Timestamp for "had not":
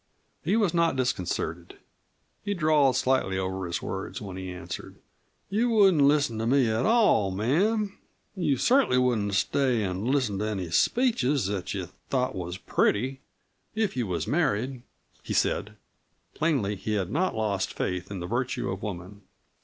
16.93-17.35